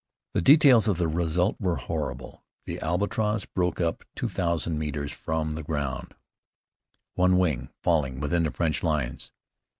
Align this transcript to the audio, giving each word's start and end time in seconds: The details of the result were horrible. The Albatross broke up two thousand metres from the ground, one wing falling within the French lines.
The 0.33 0.41
details 0.41 0.87
of 0.87 0.97
the 0.97 1.07
result 1.07 1.57
were 1.59 1.75
horrible. 1.75 2.43
The 2.65 2.79
Albatross 2.79 3.45
broke 3.45 3.79
up 3.79 4.03
two 4.15 4.27
thousand 4.29 4.79
metres 4.79 5.11
from 5.11 5.51
the 5.51 5.61
ground, 5.61 6.15
one 7.13 7.37
wing 7.37 7.69
falling 7.83 8.19
within 8.19 8.41
the 8.41 8.51
French 8.51 8.81
lines. 8.81 9.31